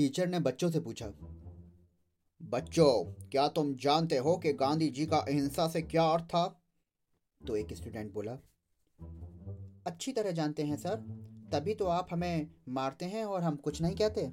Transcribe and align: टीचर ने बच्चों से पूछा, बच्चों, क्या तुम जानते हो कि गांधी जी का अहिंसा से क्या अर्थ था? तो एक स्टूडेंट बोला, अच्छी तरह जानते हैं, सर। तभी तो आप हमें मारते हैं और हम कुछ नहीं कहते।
टीचर 0.00 0.28
ने 0.28 0.38
बच्चों 0.40 0.70
से 0.70 0.80
पूछा, 0.80 1.06
बच्चों, 2.42 2.92
क्या 3.28 3.48
तुम 3.48 3.74
जानते 3.74 4.16
हो 4.16 4.36
कि 4.36 4.52
गांधी 4.52 4.88
जी 4.88 5.06
का 5.06 5.16
अहिंसा 5.16 5.68
से 5.68 5.82
क्या 5.82 6.04
अर्थ 6.04 6.24
था? 6.24 6.44
तो 7.40 7.56
एक 7.56 7.72
स्टूडेंट 7.72 8.12
बोला, 8.12 8.32
अच्छी 9.86 10.12
तरह 10.12 10.30
जानते 10.30 10.62
हैं, 10.62 10.76
सर। 10.76 10.96
तभी 11.52 11.74
तो 11.74 11.86
आप 11.86 12.08
हमें 12.10 12.50
मारते 12.68 13.04
हैं 13.04 13.24
और 13.24 13.42
हम 13.42 13.56
कुछ 13.56 13.82
नहीं 13.82 13.96
कहते। 13.96 14.32